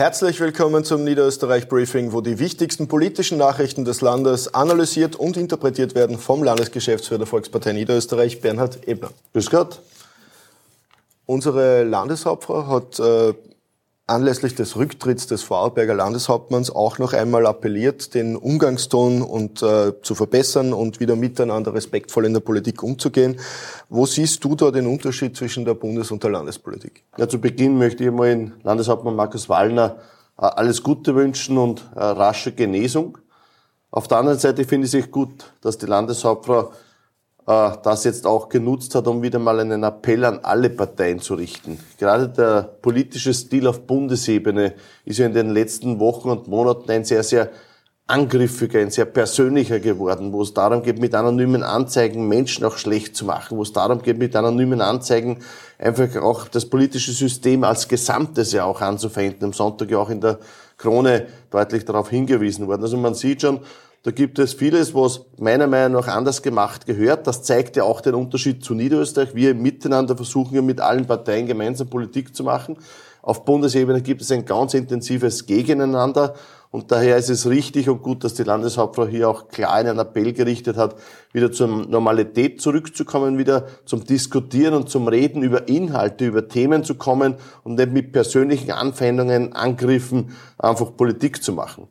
[0.00, 5.94] Herzlich willkommen zum Niederösterreich Briefing, wo die wichtigsten politischen Nachrichten des Landes analysiert und interpretiert
[5.94, 9.10] werden vom Landesgeschäftsführer der Volkspartei Niederösterreich, Bernhard Ebner.
[9.34, 9.82] Grüß Gott.
[11.26, 13.34] Unsere Landeshauptfrau hat äh,
[14.10, 20.14] anlässlich des Rücktritts des Vorarlberger Landeshauptmanns auch noch einmal appelliert, den Umgangston und, äh, zu
[20.14, 23.38] verbessern und wieder miteinander respektvoll in der Politik umzugehen.
[23.88, 27.04] Wo siehst du da den Unterschied zwischen der Bundes- und der Landespolitik?
[27.16, 29.96] Ja, zu Beginn möchte ich mal in Landeshauptmann Markus Wallner
[30.36, 33.18] äh, alles Gute wünschen und äh, rasche Genesung.
[33.90, 36.72] Auf der anderen Seite finde ich es gut, dass die Landeshauptfrau
[37.50, 41.34] äh, das jetzt auch genutzt hat, um wieder mal einen Appell an alle Parteien zu
[41.34, 41.80] richten.
[41.98, 47.04] Gerade der politische Stil auf Bundesebene ist ja in den letzten Wochen und Monaten ein
[47.04, 47.50] sehr, sehr
[48.06, 53.16] angriffiger, ein sehr persönlicher geworden, wo es darum geht, mit anonymen Anzeigen Menschen auch schlecht
[53.16, 55.38] zu machen, wo es darum geht, mit anonymen Anzeigen
[55.78, 59.44] einfach auch das politische System als Gesamtes ja auch anzufeinden.
[59.44, 60.38] Am Sonntag ja auch in der
[60.76, 62.82] Krone deutlich darauf hingewiesen worden.
[62.82, 63.60] Also man sieht schon,
[64.02, 67.26] da gibt es vieles, was meiner Meinung nach anders gemacht gehört.
[67.26, 69.34] Das zeigt ja auch den Unterschied zu Niederösterreich.
[69.34, 72.78] Wir miteinander versuchen ja mit allen Parteien gemeinsam Politik zu machen.
[73.20, 76.34] Auf Bundesebene gibt es ein ganz intensives Gegeneinander.
[76.70, 80.32] Und daher ist es richtig und gut, dass die Landeshauptfrau hier auch klar einen Appell
[80.32, 80.94] gerichtet hat,
[81.32, 86.94] wieder zur Normalität zurückzukommen, wieder zum Diskutieren und zum Reden über Inhalte, über Themen zu
[86.94, 87.34] kommen
[87.64, 91.88] und nicht mit persönlichen Anfeindungen, Angriffen einfach Politik zu machen.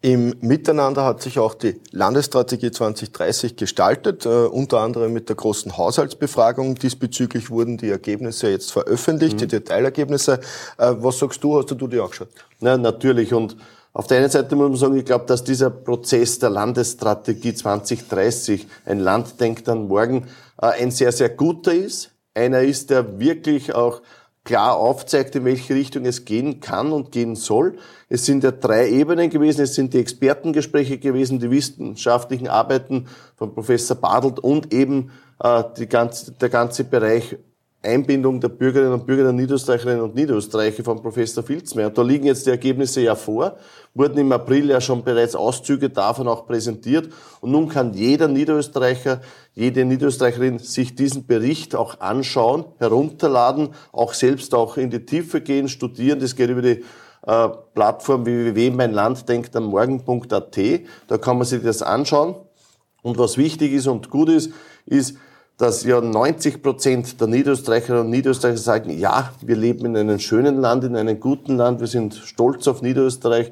[0.00, 5.76] Im Miteinander hat sich auch die Landesstrategie 2030 gestaltet, äh, unter anderem mit der großen
[5.76, 6.76] Haushaltsbefragung.
[6.76, 9.38] Diesbezüglich wurden die Ergebnisse jetzt veröffentlicht, mhm.
[9.38, 10.34] die Detailergebnisse.
[10.78, 12.28] Äh, was sagst du, hast du die angeschaut?
[12.60, 13.34] Na, natürlich.
[13.34, 13.56] Und
[13.92, 18.68] auf der einen Seite muss man sagen, ich glaube, dass dieser Prozess der Landesstrategie 2030,
[18.84, 20.28] ein Land denkt an morgen,
[20.62, 22.12] äh, ein sehr, sehr guter ist.
[22.34, 24.00] Einer ist, der wirklich auch
[24.48, 27.76] klar aufzeigt, in welche Richtung es gehen kann und gehen soll.
[28.08, 29.60] Es sind ja drei Ebenen gewesen.
[29.60, 35.10] Es sind die Expertengespräche gewesen, die wissenschaftlichen Arbeiten von Professor Badelt und eben
[35.42, 37.36] äh, die ganze, der ganze Bereich
[37.80, 41.90] Einbindung der Bürgerinnen und Bürger der Niederösterreicherinnen und Niederösterreicher von Professor Filzmeier.
[41.90, 43.56] Da liegen jetzt die Ergebnisse ja vor,
[43.94, 47.08] wurden im April ja schon bereits Auszüge davon auch präsentiert.
[47.40, 49.20] Und nun kann jeder Niederösterreicher,
[49.54, 55.68] jede Niederösterreicherin sich diesen Bericht auch anschauen, herunterladen, auch selbst auch in die Tiefe gehen,
[55.68, 56.18] studieren.
[56.18, 56.84] Das geht über die
[57.26, 60.58] äh, Plattform www.meinlanddenkt am morgen.at.
[61.06, 62.34] Da kann man sich das anschauen.
[63.02, 64.50] Und was wichtig ist und gut ist,
[64.84, 65.16] ist,
[65.58, 70.60] dass ja 90 Prozent der Niederösterreicherinnen und Niederösterreicher sagen, ja, wir leben in einem schönen
[70.60, 73.50] Land, in einem guten Land, wir sind stolz auf Niederösterreich.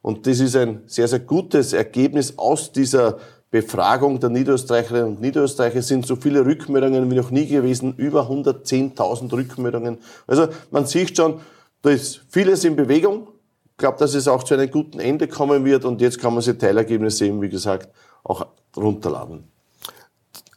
[0.00, 3.18] Und das ist ein sehr, sehr gutes Ergebnis aus dieser
[3.50, 5.80] Befragung der Niederösterreicherinnen und Niederösterreicher.
[5.80, 9.98] Es sind so viele Rückmeldungen wie noch nie gewesen, über 110.000 Rückmeldungen.
[10.28, 11.40] Also man sieht schon,
[11.82, 13.28] da ist vieles in Bewegung.
[13.72, 16.42] Ich glaube, dass es auch zu einem guten Ende kommen wird und jetzt kann man
[16.42, 17.88] sich Teilergebnisse eben, wie gesagt,
[18.22, 18.46] auch
[18.76, 19.57] runterladen.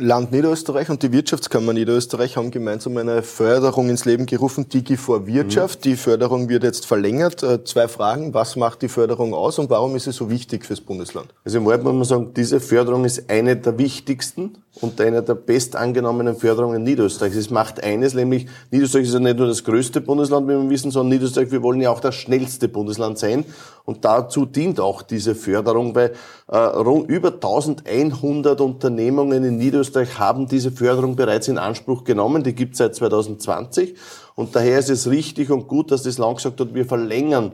[0.00, 5.26] Land Niederösterreich und die Wirtschaftskammer Niederösterreich haben gemeinsam eine Förderung ins Leben gerufen, Digi vor
[5.26, 5.80] Wirtschaft.
[5.80, 5.82] Mhm.
[5.82, 7.42] Die Förderung wird jetzt verlängert.
[7.42, 8.32] Äh, zwei Fragen.
[8.32, 11.34] Was macht die Förderung aus und warum ist sie so wichtig fürs Bundesland?
[11.44, 15.34] Also im Wort muss man sagen, diese Förderung ist eine der wichtigsten und eine der
[15.34, 17.36] bestangenommenen Förderungen Niederösterreichs.
[17.36, 20.90] Es macht eines, nämlich Niederösterreich ist ja nicht nur das größte Bundesland, wie wir wissen,
[20.90, 23.44] sondern Niederösterreich, wir wollen ja auch das schnellste Bundesland sein.
[23.84, 26.12] Und dazu dient auch diese Förderung, weil
[26.50, 32.42] äh, über 1100 Unternehmungen in Niederösterreich haben diese Förderung bereits in Anspruch genommen.
[32.42, 33.96] Die gibt es seit 2020.
[34.34, 37.52] Und daher ist es richtig und gut, dass das Land gesagt hat, wir verlängern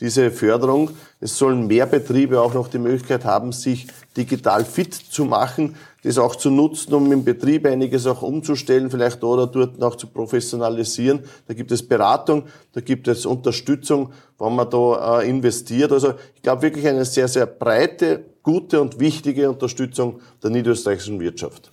[0.00, 0.90] diese Förderung.
[1.20, 3.86] Es sollen mehr Betriebe auch noch die Möglichkeit haben, sich
[4.16, 9.22] digital fit zu machen, das auch zu nutzen, um im Betrieb einiges auch umzustellen, vielleicht
[9.22, 11.20] da oder dort auch zu professionalisieren.
[11.48, 15.90] Da gibt es Beratung, da gibt es Unterstützung, wann man da äh, investiert.
[15.92, 21.72] Also ich glaube wirklich eine sehr, sehr breite, gute und wichtige Unterstützung der niederösterreichischen Wirtschaft.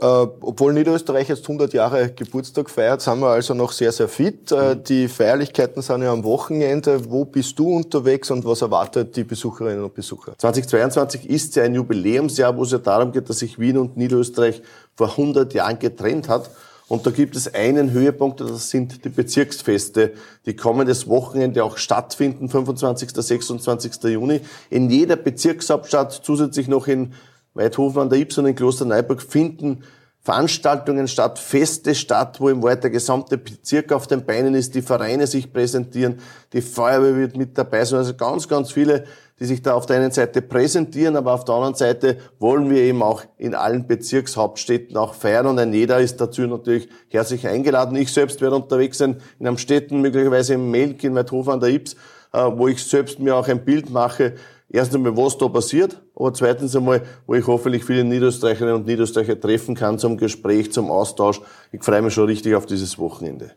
[0.00, 4.52] Äh, obwohl Niederösterreich jetzt 100 Jahre Geburtstag feiert, sind wir also noch sehr, sehr fit.
[4.52, 4.84] Äh, mhm.
[4.84, 7.10] Die Feierlichkeiten sind ja am Wochenende.
[7.10, 10.34] Wo bist du unterwegs und was erwartet die Besucherinnen und Besucher?
[10.38, 14.62] 2022 ist ja ein Jubiläumsjahr, wo es ja darum geht, dass sich Wien und Niederösterreich
[14.94, 16.48] vor 100 Jahren getrennt hat.
[16.86, 20.12] Und da gibt es einen Höhepunkt, das sind die Bezirksfeste,
[20.46, 23.10] die kommendes Wochenende auch stattfinden, 25.
[23.10, 24.04] 26.
[24.04, 24.40] Juni.
[24.70, 27.12] In jeder Bezirkshauptstadt, zusätzlich noch in
[27.54, 29.82] Weidhofen an der Ypsen und in Klosterneuburg finden
[30.28, 34.82] Veranstaltungen statt, Feste statt, wo im Wald der gesamte Bezirk auf den Beinen ist, die
[34.82, 36.18] Vereine sich präsentieren,
[36.52, 39.04] die Feuerwehr wird mit dabei sein, also ganz, ganz viele,
[39.40, 42.82] die sich da auf der einen Seite präsentieren, aber auf der anderen Seite wollen wir
[42.82, 47.96] eben auch in allen Bezirkshauptstädten auch feiern und ein jeder ist dazu natürlich herzlich eingeladen.
[47.96, 51.94] Ich selbst werde unterwegs sein in Amstetten, möglicherweise im Melk, in Weidhofen an der Ips,
[52.34, 54.34] äh, wo ich selbst mir auch ein Bild mache,
[54.68, 59.40] erstens einmal, was da passiert, aber zweitens einmal, wo ich hoffentlich viele Niederösterreicherinnen und Niederösterreicher
[59.40, 61.40] treffen kann zum Gespräch, zum Austausch.
[61.72, 63.52] Ich freue mich schon richtig auf dieses Wochenende.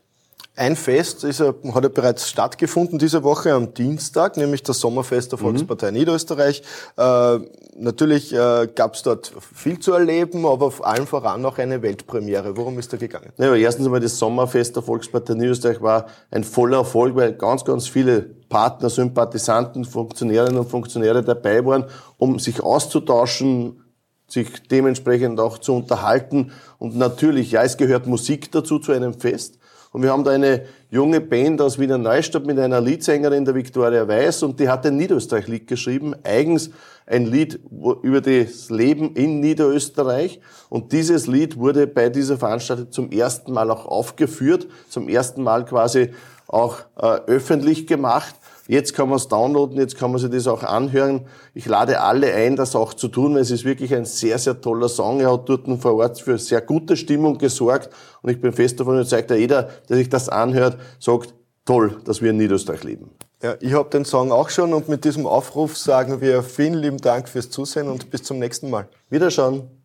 [0.54, 5.38] Ein Fest ist, hat ja bereits stattgefunden diese Woche am Dienstag, nämlich das Sommerfest der
[5.38, 5.44] mhm.
[5.44, 5.96] Volkspartei mhm.
[5.96, 6.62] Niederösterreich.
[6.98, 7.38] Äh,
[7.74, 12.54] natürlich äh, gab es dort viel zu erleben, aber vor allem voran auch eine Weltpremiere.
[12.54, 13.32] Worum ist da gegangen?
[13.38, 17.88] Ja, erstens einmal das Sommerfest der Volkspartei Niederösterreich war ein voller Erfolg, weil ganz, ganz
[17.88, 21.86] viele Partner, Sympathisanten, Funktionärinnen und Funktionäre dabei waren,
[22.18, 23.82] um sich auszutauschen,
[24.28, 26.52] sich dementsprechend auch zu unterhalten.
[26.76, 29.58] Und natürlich, ja, es gehört Musik dazu zu einem Fest.
[29.90, 34.06] Und wir haben da eine junge Band aus Wiener Neustadt mit einer Leadsängerin, der Viktoria
[34.06, 36.70] Weiß, und die hat ein Niederösterreich-Lied geschrieben, eigens
[37.06, 37.58] ein Lied
[38.02, 40.40] über das Leben in Niederösterreich.
[40.68, 45.64] Und dieses Lied wurde bei dieser Veranstaltung zum ersten Mal auch aufgeführt, zum ersten Mal
[45.64, 46.10] quasi
[46.52, 48.34] auch äh, öffentlich gemacht.
[48.72, 51.26] Jetzt kann man es downloaden, jetzt kann man sich das auch anhören.
[51.52, 54.62] Ich lade alle ein, das auch zu tun, weil es ist wirklich ein sehr, sehr
[54.62, 55.20] toller Song.
[55.20, 57.90] Er hat dort vor Ort für sehr gute Stimmung gesorgt
[58.22, 61.34] und ich bin fest davon überzeugt, dass jeder, der sich das anhört, sagt,
[61.66, 63.10] toll, dass wir in Niederösterreich leben.
[63.42, 66.96] Ja, ich habe den Song auch schon und mit diesem Aufruf sagen wir vielen lieben
[66.96, 68.88] Dank fürs Zusehen und bis zum nächsten Mal.
[69.10, 69.81] Wiederschauen.